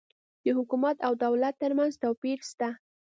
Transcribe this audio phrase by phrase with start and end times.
[0.43, 2.69] د حکومت او دولت ترمنځ توپیر سته